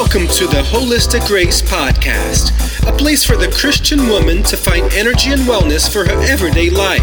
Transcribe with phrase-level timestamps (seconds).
[0.00, 2.52] Welcome to the Holistic Grace Podcast,
[2.88, 7.02] a place for the Christian woman to find energy and wellness for her everyday life.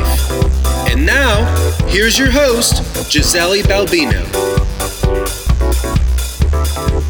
[0.89, 1.44] And now,
[1.88, 2.77] here's your host,
[3.12, 4.23] Gisele Balbino.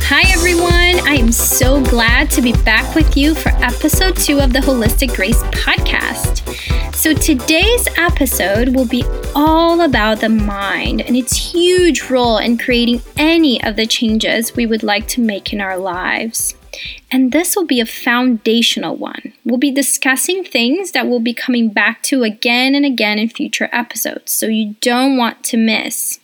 [0.05, 1.07] Hi, everyone.
[1.07, 5.15] I am so glad to be back with you for episode two of the Holistic
[5.15, 6.24] Grace Podcast.
[7.05, 13.03] So, today's episode will be all about the mind and its huge role in creating
[13.15, 16.55] any of the changes we would like to make in our lives.
[17.11, 19.33] And this will be a foundational one.
[19.43, 23.69] We'll be discussing things that we'll be coming back to again and again in future
[23.71, 26.19] episodes, so you don't want to miss.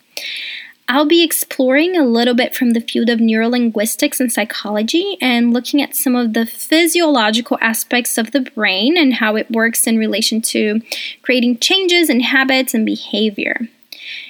[0.88, 5.80] I'll be exploring a little bit from the field of neurolinguistics and psychology and looking
[5.80, 10.42] at some of the physiological aspects of the brain and how it works in relation
[10.42, 10.82] to
[11.22, 13.68] creating changes in habits and behavior.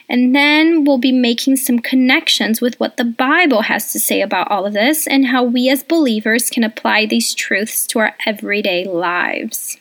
[0.09, 4.51] And then we'll be making some connections with what the Bible has to say about
[4.51, 8.85] all of this and how we as believers can apply these truths to our everyday
[8.85, 9.79] lives.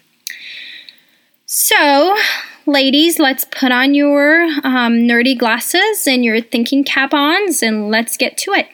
[1.46, 2.18] So,
[2.66, 8.18] ladies, let's put on your um, nerdy glasses and your thinking cap ons and let's
[8.18, 8.68] get to it.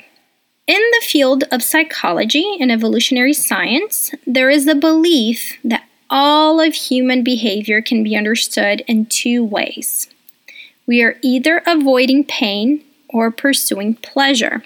[0.68, 6.74] In the field of psychology and evolutionary science, there is a belief that all of
[6.74, 10.10] human behavior can be understood in two ways.
[10.86, 14.64] We are either avoiding pain or pursuing pleasure.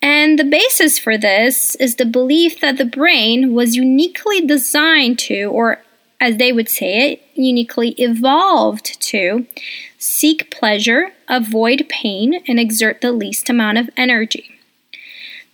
[0.00, 5.44] And the basis for this is the belief that the brain was uniquely designed to,
[5.44, 5.82] or
[6.20, 9.46] as they would say it, uniquely evolved to
[9.98, 14.58] seek pleasure, avoid pain, and exert the least amount of energy.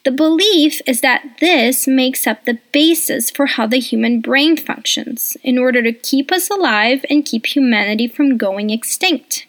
[0.04, 5.36] The belief is that this makes up the basis for how the human brain functions
[5.42, 9.46] in order to keep us alive and keep humanity from going extinct.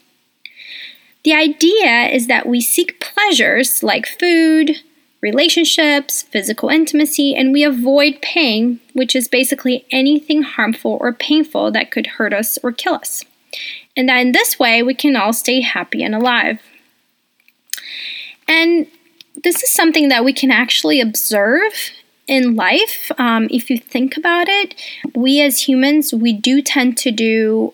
[1.25, 4.77] The idea is that we seek pleasures like food,
[5.25, 11.89] relationships, physical intimacy, and we avoid pain, which is basically anything harmful or painful that
[11.89, 13.23] could hurt us or kill us.
[13.97, 16.61] And that in this way, we can all stay happy and alive.
[18.47, 18.85] And
[19.43, 21.73] this is something that we can actually observe
[22.27, 23.11] in life.
[23.17, 24.75] Um, if you think about it,
[25.15, 27.73] we as humans, we do tend to do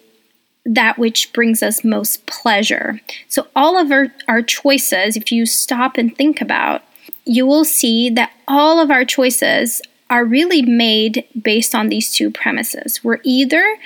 [0.65, 3.01] that which brings us most pleasure.
[3.27, 6.83] So, all of our, our choices, if you stop and think about,
[7.25, 12.29] you will see that all of our choices are really made based on these two
[12.29, 13.03] premises.
[13.03, 13.77] We're either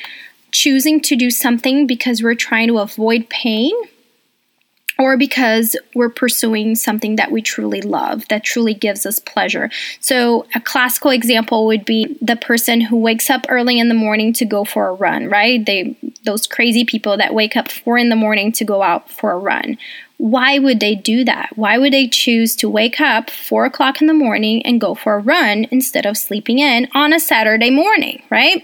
[0.52, 3.74] choosing to do something because we're trying to avoid pain
[4.98, 9.70] or because we're pursuing something that we truly love, that truly gives us pleasure.
[10.00, 14.32] So, a classical example would be the person who wakes up early in the morning
[14.34, 15.64] to go for a run, right?
[15.64, 19.32] They those crazy people that wake up four in the morning to go out for
[19.32, 19.78] a run
[20.18, 21.50] why would they do that?
[21.56, 25.16] Why would they choose to wake up four o'clock in the morning and go for
[25.16, 28.64] a run instead of sleeping in on a Saturday morning, right?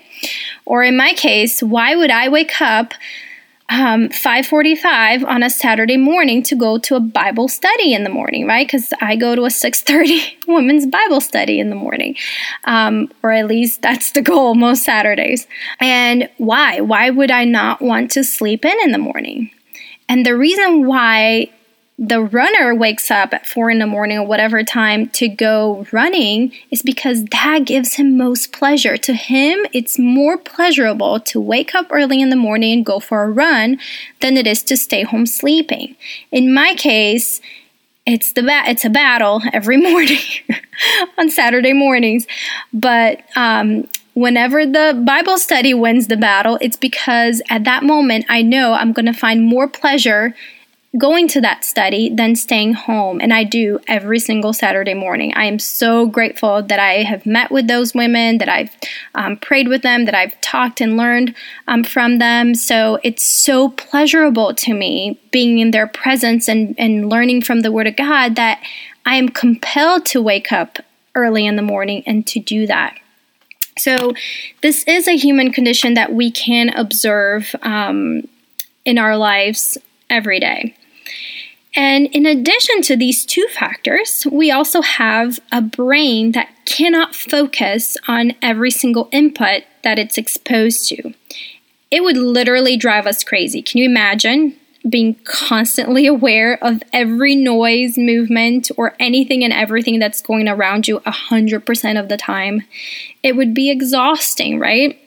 [0.65, 2.93] Or in my case, why would I wake up
[3.71, 8.45] um, 5:45 on a Saturday morning to go to a Bible study in the morning,
[8.45, 8.67] right?
[8.67, 12.17] Because I go to a 6:30 women's Bible study in the morning,
[12.65, 15.47] um, or at least that's the goal most Saturdays.
[15.79, 16.81] And why?
[16.81, 19.51] Why would I not want to sleep in in the morning?
[20.11, 21.49] And the reason why
[21.97, 26.51] the runner wakes up at four in the morning or whatever time to go running
[26.69, 28.97] is because that gives him most pleasure.
[28.97, 33.23] To him, it's more pleasurable to wake up early in the morning and go for
[33.23, 33.79] a run
[34.19, 35.95] than it is to stay home sleeping.
[36.29, 37.39] In my case,
[38.05, 40.19] it's the ba- it's a battle every morning
[41.17, 42.27] on Saturday mornings,
[42.73, 48.41] but um, whenever the Bible study wins the battle, it's because at that moment I
[48.41, 50.33] know I'm going to find more pleasure
[50.97, 53.21] going to that study than staying home.
[53.21, 55.33] And I do every single Saturday morning.
[55.35, 58.75] I am so grateful that I have met with those women, that I've
[59.15, 61.33] um, prayed with them, that I've talked and learned
[61.67, 62.55] um, from them.
[62.55, 67.71] So it's so pleasurable to me being in their presence and, and learning from the
[67.71, 68.61] Word of God that
[69.05, 70.79] I am compelled to wake up
[71.15, 72.97] early in the morning and to do that.
[73.81, 74.13] So,
[74.61, 78.27] this is a human condition that we can observe um,
[78.85, 79.75] in our lives
[80.07, 80.75] every day.
[81.75, 87.97] And in addition to these two factors, we also have a brain that cannot focus
[88.07, 91.13] on every single input that it's exposed to.
[91.89, 93.63] It would literally drive us crazy.
[93.63, 94.57] Can you imagine
[94.89, 100.99] being constantly aware of every noise, movement, or anything and everything that's going around you
[101.01, 102.63] 100% of the time.
[103.21, 104.97] It would be exhausting, right?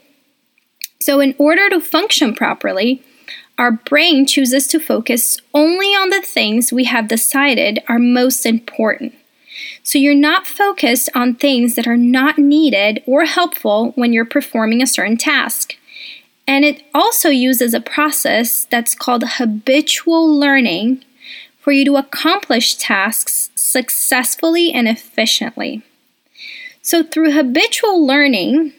[1.00, 3.02] So, in order to function properly,
[3.58, 9.14] our brain chooses to focus only on the things we have decided are most important.
[9.82, 14.82] So you're not focused on things that are not needed or helpful when you're performing
[14.82, 15.76] a certain task.
[16.46, 21.04] And it also uses a process that's called habitual learning
[21.58, 25.82] for you to accomplish tasks successfully and efficiently.
[26.82, 28.74] So, through habitual learning,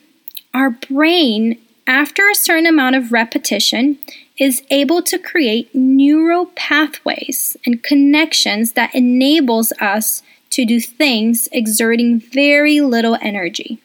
[0.54, 3.98] our brain, after a certain amount of repetition,
[4.38, 10.22] is able to create neural pathways and connections that enables us
[10.52, 13.80] to do things exerting very little energy.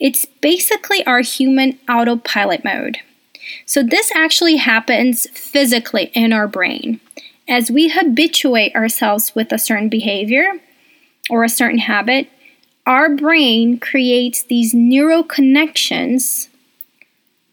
[0.00, 2.98] It's basically our human autopilot mode.
[3.66, 7.00] So, this actually happens physically in our brain.
[7.46, 10.52] As we habituate ourselves with a certain behavior
[11.28, 12.28] or a certain habit,
[12.86, 16.48] our brain creates these neural connections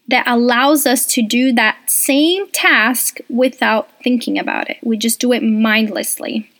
[0.08, 4.78] that allows us to do that same task without thinking about it.
[4.82, 6.50] We just do it mindlessly.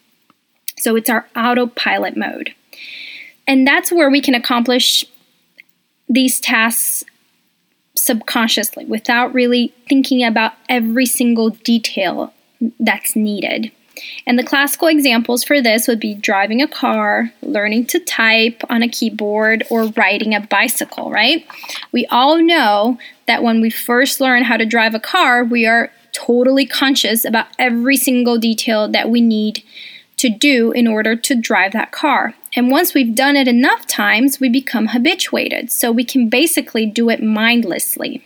[0.79, 2.55] So it's our autopilot mode.
[3.47, 5.05] And that's where we can accomplish
[6.13, 7.05] these tasks
[7.95, 12.33] subconsciously without really thinking about every single detail
[12.79, 13.73] that's needed.
[14.27, 18.83] And the classical examples for this would be driving a car, learning to type on
[18.83, 21.47] a keyboard, or riding a bicycle, right?
[21.93, 25.91] We all know that when we first learn how to drive a car, we are
[26.13, 29.63] totally conscious about every single detail that we need
[30.19, 32.35] to do in order to drive that car.
[32.55, 35.71] And once we've done it enough times, we become habituated.
[35.71, 38.25] So we can basically do it mindlessly.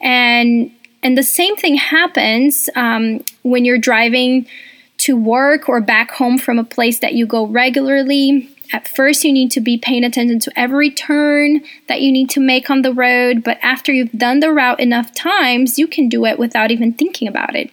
[0.00, 0.70] And
[1.02, 4.46] and the same thing happens um, when you're driving
[4.98, 8.50] to work or back home from a place that you go regularly.
[8.72, 12.40] At first, you need to be paying attention to every turn that you need to
[12.40, 16.26] make on the road, but after you've done the route enough times, you can do
[16.26, 17.70] it without even thinking about it.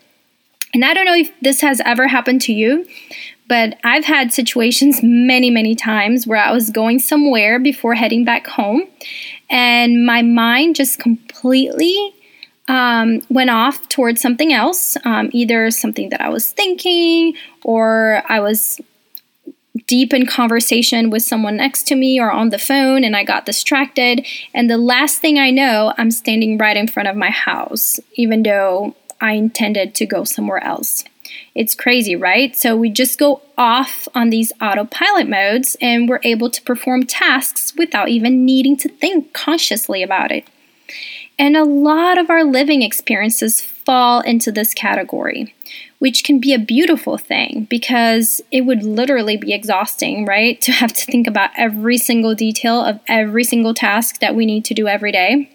[0.74, 2.86] And I don't know if this has ever happened to you,
[3.48, 8.48] but I've had situations many, many times where I was going somewhere before heading back
[8.48, 8.88] home,
[9.50, 12.14] and my mind just completely
[12.68, 18.40] um, went off towards something else, um, either something that I was thinking or I
[18.40, 18.80] was
[19.88, 23.46] deep in conversation with someone next to me or on the phone and I got
[23.46, 24.26] distracted.
[24.54, 28.44] And the last thing I know, I'm standing right in front of my house, even
[28.44, 31.04] though I intended to go somewhere else.
[31.56, 32.54] It's crazy, right?
[32.56, 37.74] So we just go off on these autopilot modes and we're able to perform tasks
[37.78, 40.46] without even needing to think consciously about it.
[41.40, 45.56] And a lot of our living experiences fall into this category,
[46.00, 50.60] which can be a beautiful thing because it would literally be exhausting, right?
[50.62, 54.66] To have to think about every single detail of every single task that we need
[54.66, 55.50] to do every day.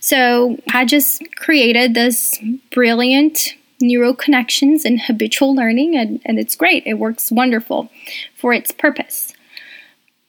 [0.00, 2.38] So I just created this
[2.70, 6.84] brilliant neural connections and habitual learning, and, and it's great.
[6.86, 7.90] It works wonderful
[8.34, 9.34] for its purpose.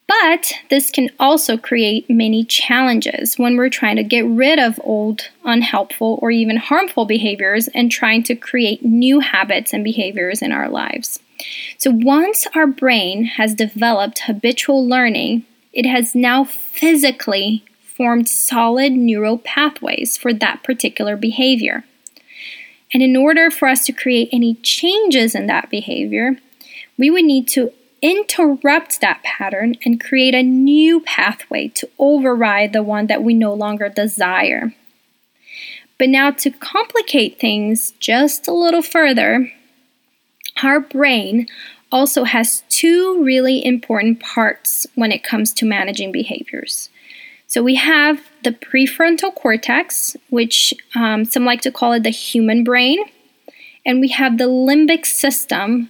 [0.07, 5.29] But this can also create many challenges when we're trying to get rid of old,
[5.45, 10.69] unhelpful, or even harmful behaviors and trying to create new habits and behaviors in our
[10.69, 11.19] lives.
[11.77, 19.37] So, once our brain has developed habitual learning, it has now physically formed solid neural
[19.37, 21.83] pathways for that particular behavior.
[22.93, 26.37] And in order for us to create any changes in that behavior,
[26.97, 27.71] we would need to
[28.01, 33.53] interrupt that pattern and create a new pathway to override the one that we no
[33.53, 34.73] longer desire.
[35.97, 39.51] But now, to complicate things just a little further,
[40.61, 41.47] our brain
[41.91, 46.89] also has two really important parts when it comes to managing behaviors.
[47.47, 52.63] So we have the prefrontal cortex, which um, some like to call it the human
[52.63, 52.99] brain,
[53.85, 55.89] and we have the limbic system,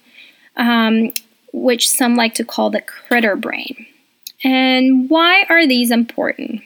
[0.58, 1.12] um,
[1.52, 3.86] which some like to call the critter brain.
[4.44, 6.62] And why are these important?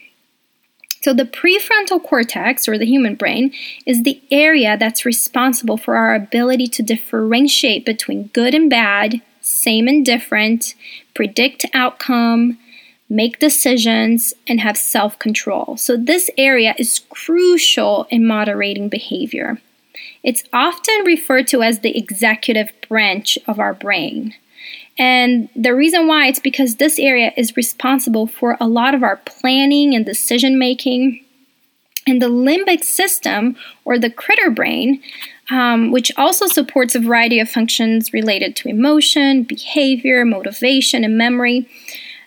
[1.02, 3.54] So, the prefrontal cortex, or the human brain,
[3.86, 9.88] is the area that's responsible for our ability to differentiate between good and bad, same
[9.88, 10.74] and different,
[11.14, 12.58] predict outcome,
[13.10, 15.78] make decisions, and have self control.
[15.78, 19.62] So, this area is crucial in moderating behavior.
[20.24, 24.34] It's often referred to as the executive branch of our brain.
[25.00, 29.18] And the reason why it's because this area is responsible for a lot of our
[29.18, 31.24] planning and decision making.
[32.08, 35.02] And the limbic system, or the critter brain,
[35.52, 41.68] um, which also supports a variety of functions related to emotion, behavior, motivation, and memory,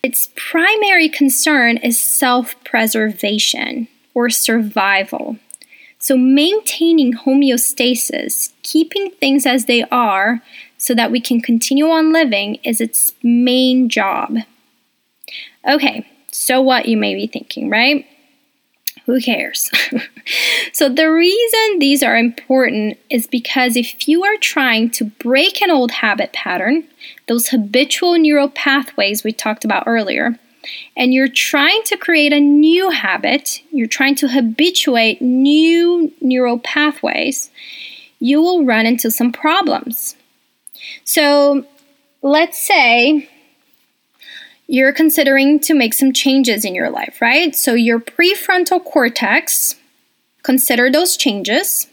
[0.02, 5.37] its primary concern is self preservation or survival.
[5.99, 10.40] So, maintaining homeostasis, keeping things as they are
[10.78, 14.38] so that we can continue on living is its main job.
[15.69, 18.07] Okay, so what you may be thinking, right?
[19.11, 19.69] Who cares?
[20.73, 25.69] so, the reason these are important is because if you are trying to break an
[25.69, 26.85] old habit pattern,
[27.26, 30.38] those habitual neural pathways we talked about earlier,
[30.97, 37.50] and you're trying to create a new habit, you're trying to habituate new neural pathways,
[38.21, 40.14] you will run into some problems.
[41.02, 41.64] So,
[42.23, 43.29] let's say
[44.71, 47.57] you're considering to make some changes in your life, right?
[47.57, 49.75] So, your prefrontal cortex,
[50.45, 51.89] consider those changes.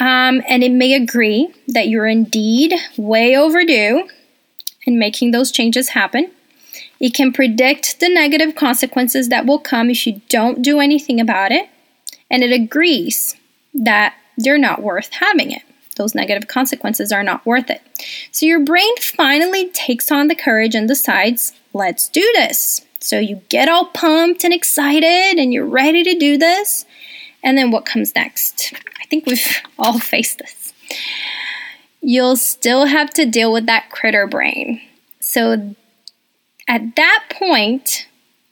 [0.00, 4.08] Um, and it may agree that you're indeed way overdue
[4.84, 6.32] in making those changes happen.
[6.98, 11.52] It can predict the negative consequences that will come if you don't do anything about
[11.52, 11.68] it.
[12.28, 13.36] And it agrees
[13.74, 15.62] that they're not worth having it.
[15.96, 17.80] Those negative consequences are not worth it.
[18.30, 22.84] So your brain finally takes on the courage and decides, let's do this.
[22.98, 26.84] So you get all pumped and excited and you're ready to do this.
[27.42, 28.72] And then what comes next?
[29.00, 30.72] I think we've all faced this.
[32.00, 34.80] You'll still have to deal with that critter brain.
[35.20, 35.74] So
[36.68, 38.08] at that point,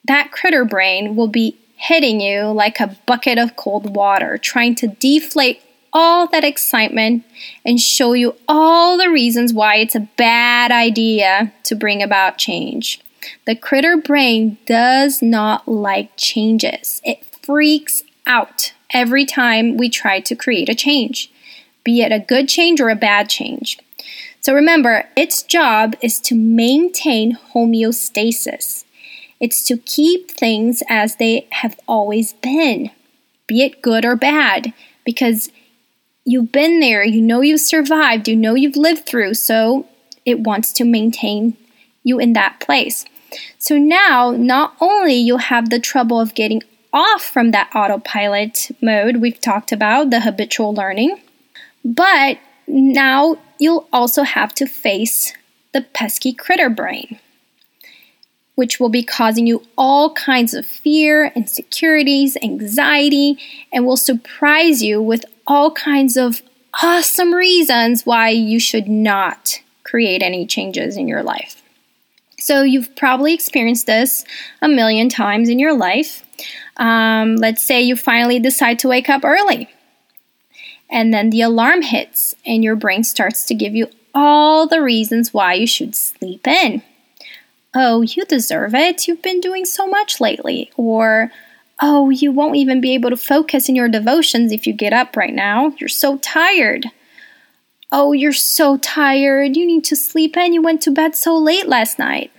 [0.06, 4.88] that critter brain will be hitting you like a bucket of cold water, trying to
[4.88, 5.60] deflate
[5.92, 7.24] all that excitement
[7.64, 13.03] and show you all the reasons why it's a bad idea to bring about change.
[13.46, 17.00] The critter brain does not like changes.
[17.04, 21.30] It freaks out every time we try to create a change,
[21.84, 23.78] be it a good change or a bad change.
[24.40, 28.84] So remember, its job is to maintain homeostasis.
[29.40, 32.90] It's to keep things as they have always been,
[33.46, 34.72] be it good or bad,
[35.04, 35.50] because
[36.24, 39.86] you've been there, you know you've survived, you know you've lived through, so
[40.24, 41.56] it wants to maintain
[42.02, 43.04] you in that place.
[43.58, 46.62] So now, not only you'll have the trouble of getting
[46.92, 51.20] off from that autopilot mode we've talked about, the habitual learning,
[51.84, 55.32] but now you'll also have to face
[55.72, 57.18] the pesky critter brain,
[58.54, 63.38] which will be causing you all kinds of fear, insecurities, anxiety,
[63.72, 66.42] and will surprise you with all kinds of
[66.82, 71.63] awesome reasons why you should not create any changes in your life.
[72.44, 74.24] So, you've probably experienced this
[74.60, 76.22] a million times in your life.
[76.76, 79.68] Um, let's say you finally decide to wake up early
[80.94, 85.34] and then the alarm hits, and your brain starts to give you all the reasons
[85.34, 86.82] why you should sleep in.
[87.74, 89.08] Oh, you deserve it.
[89.08, 90.70] You've been doing so much lately.
[90.76, 91.32] Or,
[91.80, 95.16] oh, you won't even be able to focus in your devotions if you get up
[95.16, 95.74] right now.
[95.78, 96.86] You're so tired.
[97.90, 99.56] Oh, you're so tired.
[99.56, 100.52] You need to sleep in.
[100.52, 102.30] You went to bed so late last night.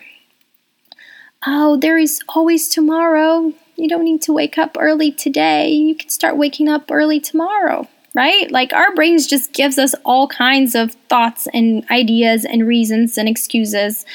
[1.48, 3.54] Oh, there is always tomorrow.
[3.76, 5.70] You don't need to wake up early today.
[5.70, 8.50] You can start waking up early tomorrow right?
[8.50, 13.30] Like our brains just gives us all kinds of thoughts and ideas and reasons and
[13.30, 14.06] excuses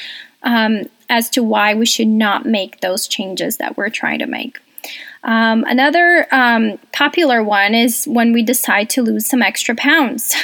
[0.43, 4.59] um, as to why we should not make those changes that we're trying to make.
[5.23, 10.35] Um, another um, popular one is when we decide to lose some extra pounds.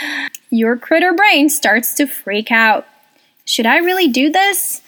[0.50, 2.86] Your critter brain starts to freak out.
[3.44, 4.80] Should I really do this?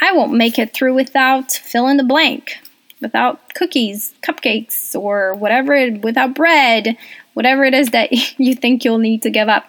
[0.00, 2.56] I won't make it through without fill in the blank,
[3.00, 6.96] without cookies, cupcakes, or whatever, without bread,
[7.34, 9.66] whatever it is that you think you'll need to give up.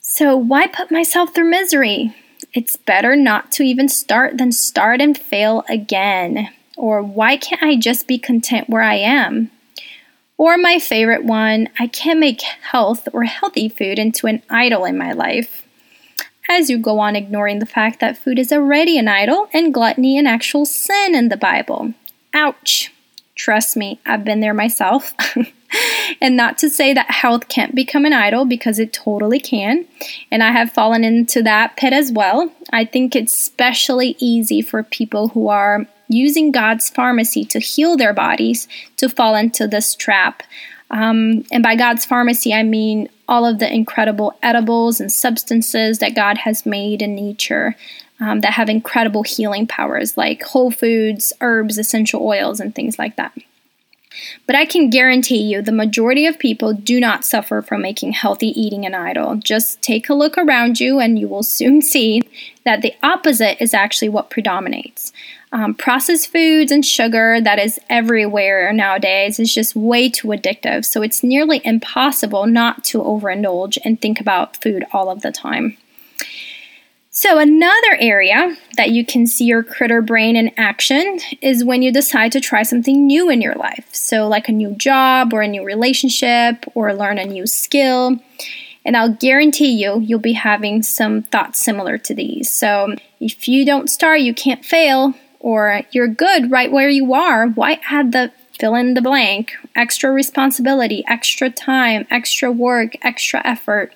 [0.00, 2.14] So, why put myself through misery?
[2.52, 6.50] It's better not to even start than start and fail again.
[6.76, 9.50] Or, why can't I just be content where I am?
[10.36, 14.98] Or, my favorite one, I can't make health or healthy food into an idol in
[14.98, 15.61] my life.
[16.48, 20.18] As you go on ignoring the fact that food is already an idol and gluttony
[20.18, 21.94] an actual sin in the Bible.
[22.34, 22.92] Ouch.
[23.34, 25.14] Trust me, I've been there myself.
[26.20, 29.86] and not to say that health can't become an idol because it totally can.
[30.30, 32.52] And I have fallen into that pit as well.
[32.72, 38.12] I think it's especially easy for people who are using God's pharmacy to heal their
[38.12, 38.68] bodies
[38.98, 40.42] to fall into this trap.
[40.90, 46.14] Um, and by God's pharmacy, I mean all of the incredible edibles and substances that
[46.14, 47.74] God has made in nature
[48.20, 53.16] um, that have incredible healing powers, like whole foods, herbs, essential oils, and things like
[53.16, 53.32] that.
[54.46, 58.48] But I can guarantee you the majority of people do not suffer from making healthy
[58.48, 59.36] eating an idol.
[59.36, 62.22] Just take a look around you and you will soon see
[62.64, 65.12] that the opposite is actually what predominates.
[65.52, 70.84] Um, processed foods and sugar that is everywhere nowadays is just way too addictive.
[70.84, 75.76] So it's nearly impossible not to overindulge and think about food all of the time.
[77.14, 81.92] So, another area that you can see your critter brain in action is when you
[81.92, 83.86] decide to try something new in your life.
[83.92, 88.18] So, like a new job or a new relationship or learn a new skill.
[88.86, 92.50] And I'll guarantee you, you'll be having some thoughts similar to these.
[92.50, 97.46] So, if you don't start, you can't fail, or you're good right where you are,
[97.46, 99.52] why add the fill in the blank?
[99.76, 103.92] Extra responsibility, extra time, extra work, extra effort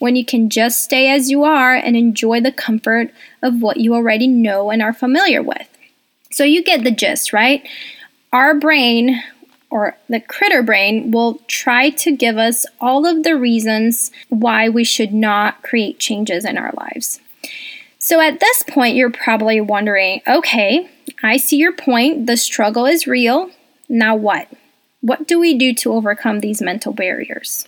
[0.00, 3.10] when you can just stay as you are and enjoy the comfort
[3.42, 5.68] of what you already know and are familiar with.
[6.32, 7.66] So you get the gist, right?
[8.32, 9.22] Our brain
[9.70, 14.84] or the critter brain will try to give us all of the reasons why we
[14.84, 17.20] should not create changes in our lives.
[17.98, 20.88] So at this point, you're probably wondering okay,
[21.22, 22.26] I see your point.
[22.26, 23.50] The struggle is real.
[23.88, 24.48] Now what?
[25.02, 27.66] What do we do to overcome these mental barriers?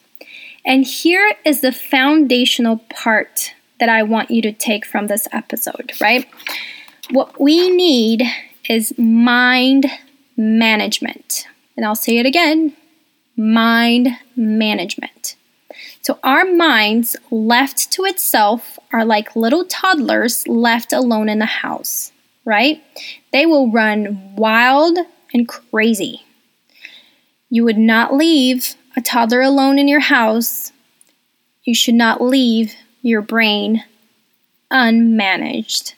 [0.64, 5.92] And here is the foundational part that I want you to take from this episode,
[6.00, 6.28] right?
[7.11, 8.23] What we need
[8.69, 9.87] is mind
[10.37, 11.47] management.
[11.76, 12.76] And I'll say it again
[13.37, 15.37] mind management.
[16.02, 22.12] So, our minds left to itself are like little toddlers left alone in the house,
[22.45, 22.83] right?
[23.33, 24.99] They will run wild
[25.33, 26.23] and crazy.
[27.49, 30.72] You would not leave a toddler alone in your house,
[31.64, 33.84] you should not leave your brain
[34.70, 35.94] unmanaged.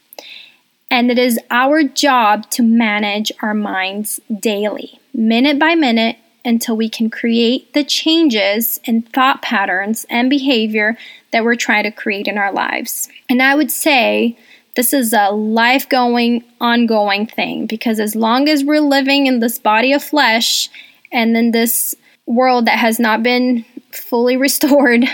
[0.90, 6.88] And it is our job to manage our minds daily, minute by minute, until we
[6.88, 10.96] can create the changes in thought patterns and behavior
[11.32, 13.08] that we're trying to create in our lives.
[13.30, 14.36] And I would say
[14.76, 19.58] this is a life going, ongoing thing because as long as we're living in this
[19.58, 20.68] body of flesh
[21.10, 21.94] and in this
[22.26, 25.04] world that has not been fully restored,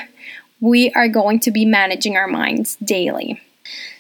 [0.61, 3.41] we are going to be managing our minds daily.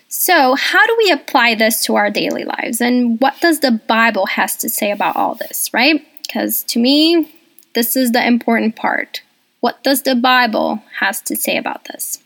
[0.09, 2.81] So, how do we apply this to our daily lives?
[2.81, 6.05] And what does the Bible has to say about all this, right?
[6.23, 7.33] Because to me,
[7.75, 9.23] this is the important part.
[9.61, 12.23] What does the Bible has to say about this?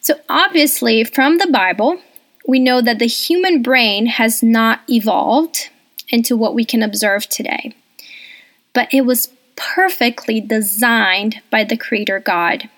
[0.00, 2.00] So, obviously, from the Bible,
[2.46, 5.68] we know that the human brain has not evolved
[6.08, 7.74] into what we can observe today.
[8.72, 12.70] But it was perfectly designed by the Creator God.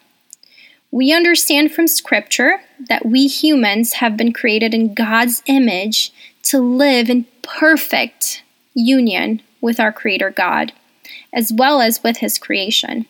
[0.91, 6.13] We understand from Scripture that we humans have been created in God's image
[6.45, 8.43] to live in perfect
[8.75, 10.73] union with our Creator God,
[11.33, 13.07] as well as with His creation.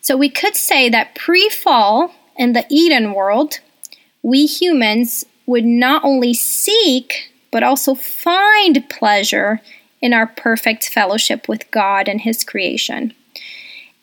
[0.00, 3.60] So we could say that pre fall in the Eden world,
[4.22, 9.60] we humans would not only seek, but also find pleasure
[10.04, 13.14] in our perfect fellowship with God and His creation.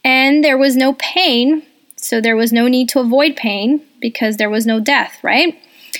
[0.03, 1.61] And there was no pain,
[1.95, 5.55] so there was no need to avoid pain because there was no death, right?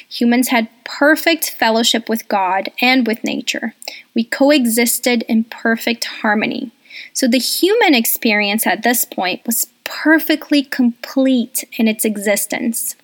[0.10, 3.76] Humans had perfect fellowship with God and with nature.
[4.16, 6.72] We coexisted in perfect harmony.
[7.14, 12.96] So the human experience at this point was perfectly complete in its existence.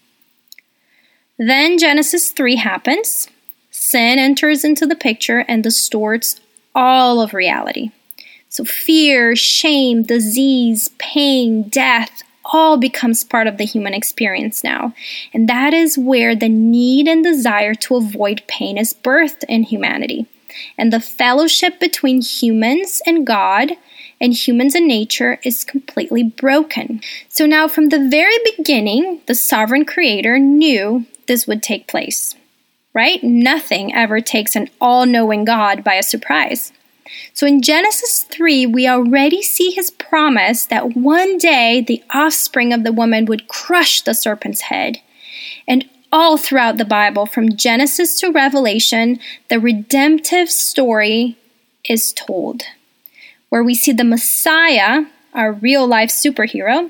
[1.38, 3.28] Then Genesis 3 happens.
[3.70, 6.42] Sin enters into the picture and distorts
[6.78, 7.92] all of reality.
[8.48, 14.94] So fear, shame, disease, pain, death, all becomes part of the human experience now.
[15.34, 20.28] And that is where the need and desire to avoid pain is birthed in humanity.
[20.78, 23.72] And the fellowship between humans and God
[24.22, 27.02] and humans and nature is completely broken.
[27.28, 32.36] So now, from the very beginning, the sovereign creator knew this would take place,
[32.98, 33.24] right?
[33.24, 36.74] Nothing ever takes an all knowing God by a surprise.
[37.32, 42.84] So in Genesis 3, we already see his promise that one day the offspring of
[42.84, 44.98] the woman would crush the serpent's head.
[45.68, 51.38] And all throughout the Bible, from Genesis to Revelation, the redemptive story
[51.88, 52.64] is told,
[53.50, 55.06] where we see the Messiah,
[55.36, 56.90] our real life superhero,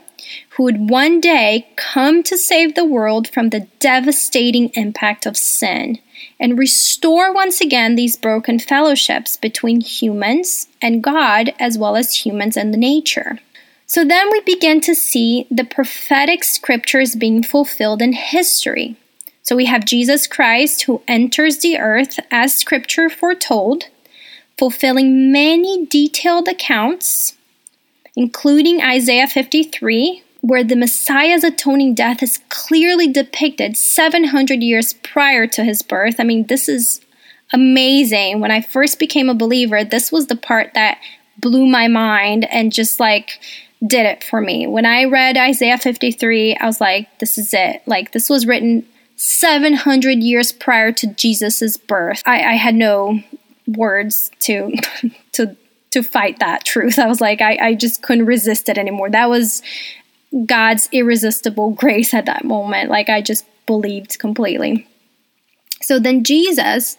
[0.57, 5.99] who would one day come to save the world from the devastating impact of sin
[6.39, 12.57] and restore once again these broken fellowships between humans and God, as well as humans
[12.57, 13.37] and the nature.
[13.85, 18.95] So then we begin to see the prophetic scriptures being fulfilled in history.
[19.43, 23.85] So we have Jesus Christ who enters the earth as scripture foretold,
[24.57, 27.35] fulfilling many detailed accounts,
[28.15, 35.63] including Isaiah 53, where the Messiah's atoning death is clearly depicted 700 years prior to
[35.63, 36.15] his birth.
[36.19, 37.01] I mean, this is
[37.53, 38.39] amazing.
[38.39, 40.99] When I first became a believer, this was the part that
[41.39, 43.39] blew my mind and just like
[43.85, 44.67] did it for me.
[44.67, 47.81] When I read Isaiah 53, I was like, this is it.
[47.85, 48.85] Like, this was written
[49.17, 52.23] 700 years prior to Jesus' birth.
[52.25, 53.21] I, I had no
[53.67, 54.71] words to
[55.33, 55.55] to
[55.91, 56.99] to fight that truth.
[56.99, 59.09] I was like, I, I just couldn't resist it anymore.
[59.09, 59.61] That was
[60.45, 62.89] God's irresistible grace at that moment.
[62.89, 64.87] Like I just believed completely.
[65.81, 66.95] So then Jesus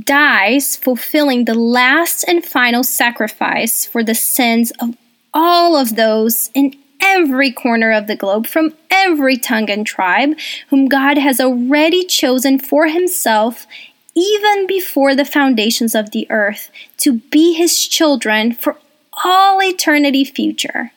[0.00, 4.96] dies, fulfilling the last and final sacrifice for the sins of
[5.34, 10.86] all of those in every corner of the globe, from every tongue and tribe, whom
[10.86, 13.66] God has already chosen for himself
[14.14, 18.76] even before the foundations of the earth, to be his children for
[19.24, 20.92] all eternity future.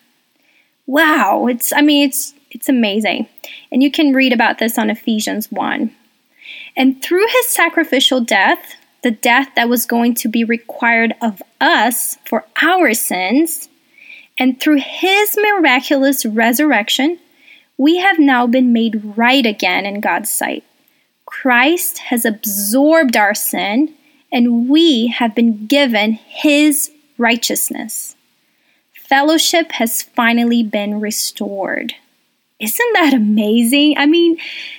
[0.88, 3.28] Wow, it's I mean it's it's amazing.
[3.72, 5.94] And you can read about this on Ephesians 1.
[6.78, 12.18] And through his sacrificial death, the death that was going to be required of us
[12.26, 13.70] for our sins,
[14.38, 17.20] and through his miraculous resurrection,
[17.78, 20.64] we have now been made right again in God's sight.
[21.26, 23.94] Christ has absorbed our sin,
[24.32, 28.15] and we have been given his righteousness.
[29.08, 31.94] Fellowship has finally been restored.
[32.60, 33.98] Isn't that amazing?
[33.98, 34.38] I mean,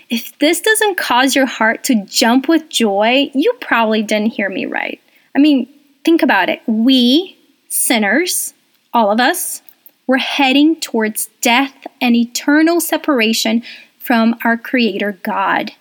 [0.08, 4.66] if this doesn't cause your heart to jump with joy, you probably didn't hear me
[4.66, 5.00] right.
[5.34, 5.68] I mean,
[6.04, 6.62] think about it.
[6.66, 7.36] We,
[7.68, 8.54] sinners,
[8.92, 9.62] all of us,
[10.06, 13.62] we're heading towards death and eternal separation
[13.98, 15.72] from our Creator God.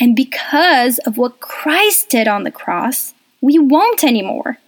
[0.00, 4.58] And because of what Christ did on the cross, we won't anymore.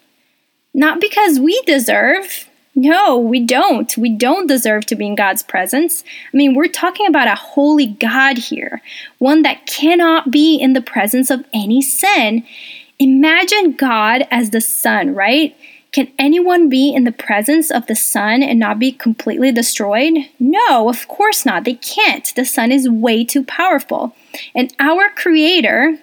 [0.74, 2.49] Not because we deserve.
[2.74, 3.96] No, we don't.
[3.96, 6.04] We don't deserve to be in God's presence.
[6.32, 8.80] I mean, we're talking about a holy God here,
[9.18, 12.44] one that cannot be in the presence of any sin.
[12.98, 15.56] Imagine God as the sun, right?
[15.92, 20.18] Can anyone be in the presence of the sun and not be completely destroyed?
[20.38, 21.64] No, of course not.
[21.64, 22.32] They can't.
[22.36, 24.14] The sun is way too powerful.
[24.54, 25.98] And our Creator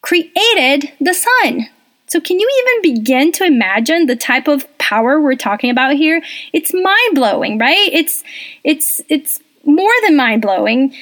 [0.00, 1.68] created the Son.
[2.12, 6.22] So, can you even begin to imagine the type of power we're talking about here?
[6.52, 7.88] It's mind blowing, right?
[7.90, 8.22] It's
[8.64, 10.94] it's it's more than mind blowing.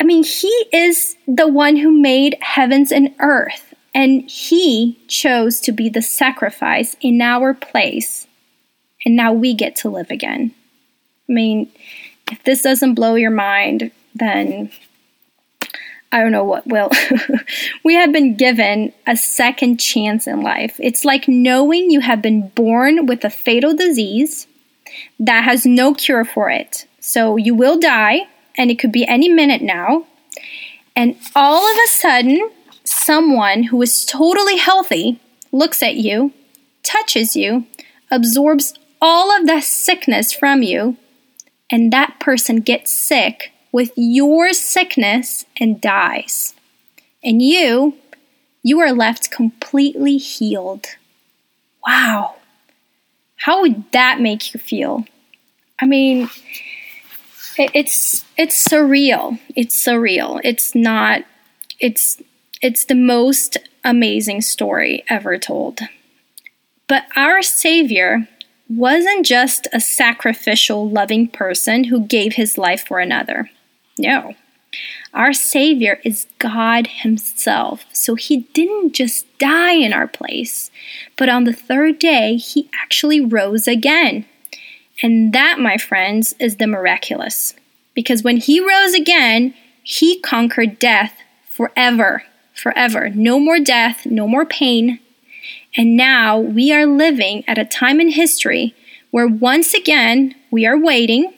[0.00, 3.74] I mean, He is the one who made heavens and earth.
[3.94, 8.26] And he chose to be the sacrifice in our place.
[9.04, 10.52] And now we get to live again.
[11.28, 11.70] I mean,
[12.32, 14.72] if this doesn't blow your mind, then
[16.14, 16.90] I don't know what will.
[17.84, 20.76] we have been given a second chance in life.
[20.78, 24.46] It's like knowing you have been born with a fatal disease
[25.18, 26.86] that has no cure for it.
[27.00, 30.06] So you will die, and it could be any minute now.
[30.94, 32.48] And all of a sudden,
[32.84, 35.18] someone who is totally healthy
[35.50, 36.32] looks at you,
[36.84, 37.66] touches you,
[38.12, 38.72] absorbs
[39.02, 40.96] all of that sickness from you,
[41.68, 46.54] and that person gets sick with your sickness and dies.
[47.24, 47.94] And you,
[48.62, 50.86] you are left completely healed.
[51.84, 52.36] Wow.
[53.34, 55.06] How would that make you feel?
[55.80, 56.30] I mean,
[57.58, 59.40] it's it's surreal.
[59.56, 60.40] It's surreal.
[60.44, 61.24] It's not
[61.80, 62.22] it's
[62.62, 65.80] it's the most amazing story ever told.
[66.86, 68.28] But our Savior
[68.68, 73.50] wasn't just a sacrificial, loving person who gave his life for another.
[73.98, 74.34] No.
[75.12, 77.84] Our Savior is God Himself.
[77.92, 80.70] So He didn't just die in our place,
[81.16, 84.26] but on the third day, He actually rose again.
[85.02, 87.54] And that, my friends, is the miraculous.
[87.94, 93.10] Because when He rose again, He conquered death forever forever.
[93.10, 95.00] No more death, no more pain.
[95.76, 98.74] And now we are living at a time in history
[99.10, 101.34] where once again we are waiting.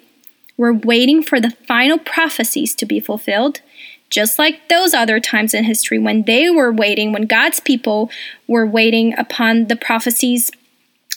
[0.57, 3.61] We're waiting for the final prophecies to be fulfilled,
[4.11, 8.11] just like those other times in history when they were waiting, when God's people
[8.47, 10.51] were waiting upon the prophecies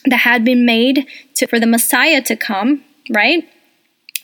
[0.06, 3.48] that had been made to, for the Messiah to come, right?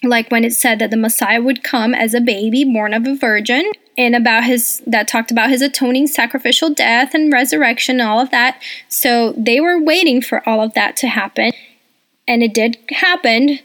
[0.03, 3.15] Like when it said that the Messiah would come as a baby born of a
[3.15, 8.19] virgin and about his that talked about his atoning sacrificial death and resurrection and all
[8.19, 8.61] of that.
[8.89, 11.51] So they were waiting for all of that to happen.
[12.27, 13.59] And it did happen.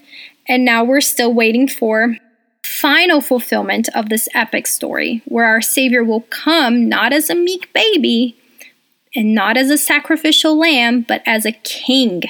[0.50, 2.16] And now we're still waiting for
[2.64, 7.72] final fulfillment of this epic story where our Savior will come not as a meek
[7.72, 8.36] baby
[9.14, 12.24] and not as a sacrificial lamb, but as a king.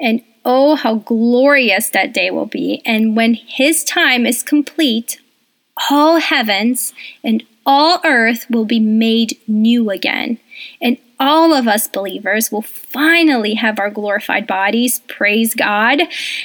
[0.00, 2.80] And oh, how glorious that day will be.
[2.86, 5.18] And when his time is complete,
[5.90, 10.38] all heavens and all earth will be made new again.
[10.80, 16.02] And all of us believers will finally have our glorified bodies, praise God,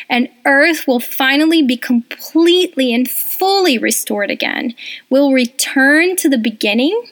[0.09, 4.73] and earth will finally be completely and fully restored again.
[5.09, 7.09] We'll return to the beginning.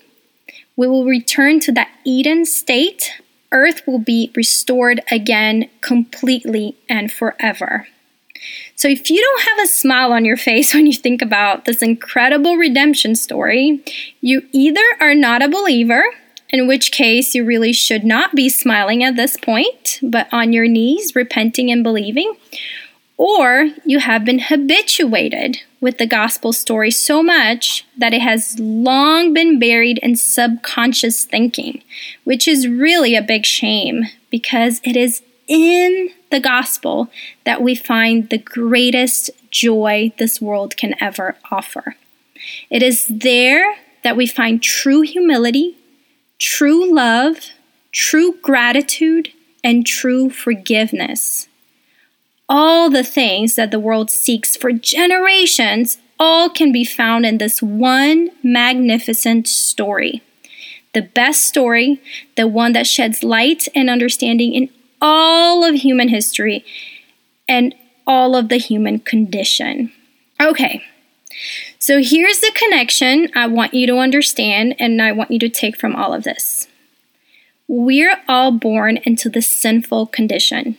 [0.76, 3.12] We will return to that Eden state.
[3.52, 7.88] Earth will be restored again completely and forever.
[8.80, 11.82] So, if you don't have a smile on your face when you think about this
[11.82, 13.84] incredible redemption story,
[14.22, 16.02] you either are not a believer
[16.50, 20.66] in which case you really should not be smiling at this point, but on your
[20.66, 22.34] knees, repenting and believing.
[23.18, 29.34] Or you have been habituated with the gospel story so much that it has long
[29.34, 31.84] been buried in subconscious thinking,
[32.24, 37.10] which is really a big shame because it is in the gospel
[37.44, 41.96] that we find the greatest joy this world can ever offer.
[42.70, 45.78] It is there that we find true humility,
[46.38, 47.50] true love,
[47.92, 49.30] true gratitude,
[49.64, 51.48] and true forgiveness.
[52.48, 57.62] All the things that the world seeks for generations all can be found in this
[57.62, 60.22] one magnificent story.
[60.94, 62.02] The best story,
[62.36, 64.70] the one that sheds light and understanding in
[65.02, 66.66] all of human history
[67.48, 69.92] and all of the human condition.
[70.42, 70.84] Okay,
[71.78, 75.78] so here's the connection I want you to understand and I want you to take
[75.78, 76.68] from all of this.
[77.68, 80.78] We're all born into the sinful condition.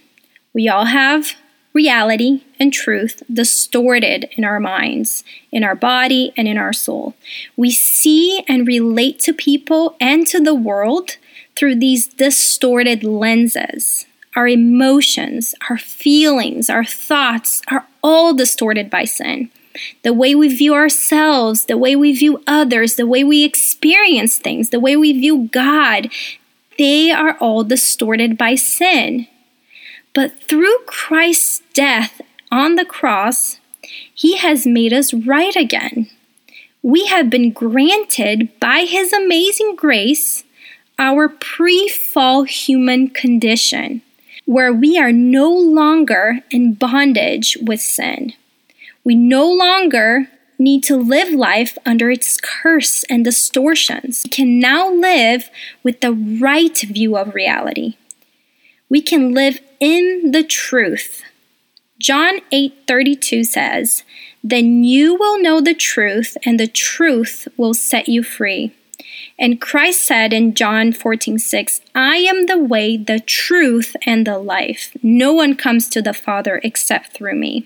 [0.52, 1.36] We all have
[1.72, 7.14] reality and truth distorted in our minds, in our body, and in our soul.
[7.56, 11.16] We see and relate to people and to the world
[11.56, 14.06] through these distorted lenses.
[14.36, 19.50] Our emotions, our feelings, our thoughts are all distorted by sin
[20.02, 24.70] the way we view ourselves, the way we view others, the way we experience things,
[24.70, 26.10] the way we view God,
[26.78, 29.26] they are all distorted by sin.
[30.14, 33.60] But through Christ's death on the cross,
[34.12, 36.08] he has made us right again.
[36.82, 40.44] We have been granted by his amazing grace
[40.98, 44.02] our pre fall human condition,
[44.50, 48.32] where we are no longer in bondage with sin.
[49.04, 54.22] We no longer need to live life under its curse and distortions.
[54.24, 55.50] We can now live
[55.84, 57.94] with the right view of reality.
[58.88, 61.22] We can live in the truth.
[62.00, 64.02] John 8:32 says,
[64.42, 68.72] "Then you will know the truth, and the truth will set you free."
[69.40, 74.90] And Christ said in John 14:6, "I am the way, the truth, and the life.
[75.02, 77.64] No one comes to the Father except through me."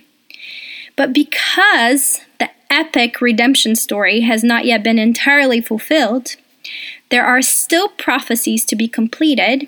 [0.94, 6.36] But because the epic redemption story has not yet been entirely fulfilled,
[7.10, 9.66] there are still prophecies to be completed.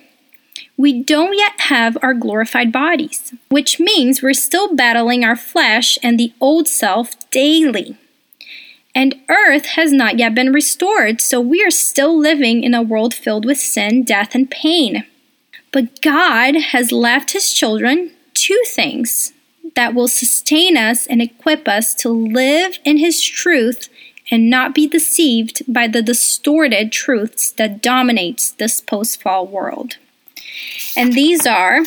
[0.76, 6.20] We don't yet have our glorified bodies, which means we're still battling our flesh and
[6.20, 7.96] the old self daily.
[8.96, 13.14] And earth has not yet been restored, so we are still living in a world
[13.14, 15.04] filled with sin, death, and pain.
[15.70, 19.32] But God has left his children two things
[19.74, 23.88] that will sustain us and equip us to live in His truth
[24.30, 29.98] and not be deceived by the distorted truths that dominates this post-fall world.
[30.96, 31.84] And these are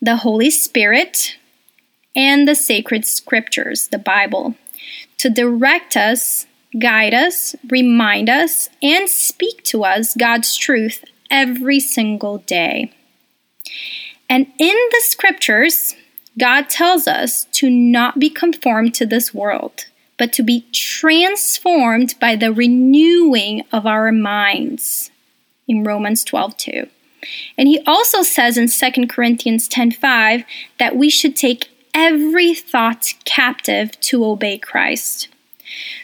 [0.00, 1.36] the Holy Spirit
[2.14, 4.54] and the sacred scriptures, the Bible,
[5.18, 6.46] to direct us,
[6.78, 12.92] guide us, remind us, and speak to us God's truth every single day.
[14.28, 15.94] And in the scriptures,
[16.38, 19.86] God tells us to not be conformed to this world,
[20.18, 25.10] but to be transformed by the renewing of our minds
[25.66, 26.88] in Romans 12:2.
[27.58, 30.44] And he also says in 2 Corinthians 10:5
[30.78, 35.28] that we should take every thought captive to obey Christ.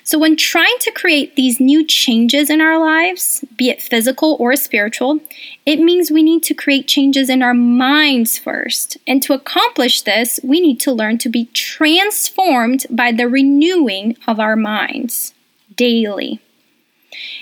[0.04, 4.54] So, when trying to create these new changes in our lives, be it physical or
[4.54, 5.20] spiritual,
[5.64, 8.96] it means we need to create changes in our minds first.
[9.06, 14.38] And to accomplish this, we need to learn to be transformed by the renewing of
[14.38, 15.34] our minds
[15.74, 16.40] daily.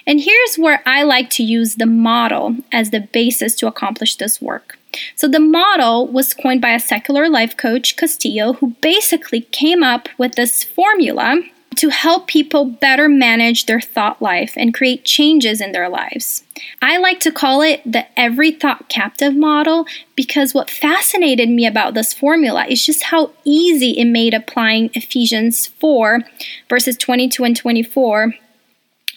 [0.07, 4.40] And here's where I like to use the model as the basis to accomplish this
[4.40, 4.78] work.
[5.16, 10.09] So, the model was coined by a secular life coach, Castillo, who basically came up
[10.18, 11.42] with this formula
[11.76, 16.44] to help people better manage their thought life and create changes in their lives.
[16.80, 21.94] I like to call it the every thought captive model because what fascinated me about
[21.94, 26.20] this formula is just how easy it made applying Ephesians 4,
[26.68, 28.35] verses 22 and 24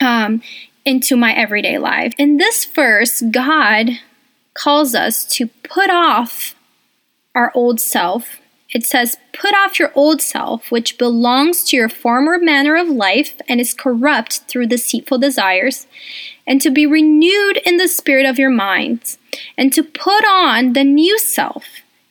[0.02, 0.42] um,
[0.86, 2.14] into my everyday life.
[2.18, 3.92] In this verse, God
[4.58, 6.56] calls us to put off
[7.36, 8.40] our old self.
[8.72, 13.40] It says, Put off your old self, which belongs to your former manner of life
[13.48, 15.88] and is corrupt through deceitful desires,
[16.46, 19.18] and to be renewed in the spirit of your minds,
[19.58, 21.66] and to put on the new self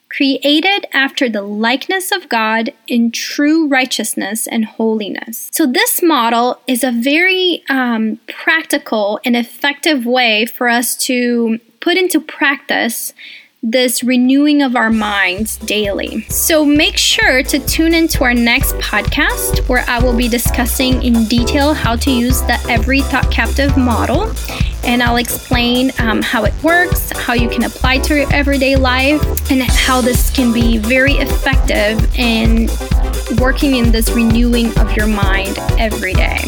[0.09, 5.51] created after the likeness of God in true righteousness and holiness.
[5.53, 11.97] So, this model is a very um, practical and effective way for us to put
[11.97, 13.15] into practice
[13.63, 16.23] this renewing of our minds daily.
[16.23, 21.27] So make sure to tune into our next podcast where I will be discussing in
[21.27, 24.33] detail how to use the Every Thought Captive model.
[24.83, 29.23] And I'll explain um, how it works, how you can apply to your everyday life,
[29.53, 32.69] and how this can be very effective in
[33.39, 36.41] working in this renewing of your mind every day.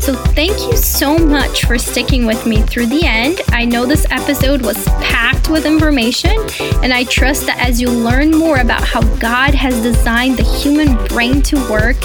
[0.00, 3.40] So, thank you so much for sticking with me through the end.
[3.50, 6.34] I know this episode was packed with information,
[6.82, 10.96] and I trust that as you learn more about how God has designed the human
[11.08, 11.96] brain to work,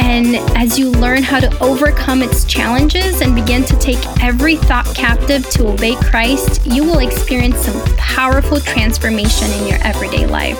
[0.00, 4.86] and as you learn how to overcome its challenges and begin to take every thought
[4.96, 10.58] captive to obey Christ, you will experience some powerful transformation in your everyday life.